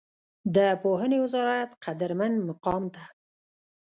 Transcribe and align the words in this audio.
د 0.55 0.57
پوهنې 0.83 1.17
وزارت 1.25 1.71
قدرمن 1.85 2.33
مقام 2.47 2.83
ته 2.95 3.03